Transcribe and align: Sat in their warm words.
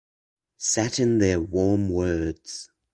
Sat 0.57 0.97
in 0.99 1.19
their 1.19 1.39
warm 1.39 1.87
words. 1.87 2.71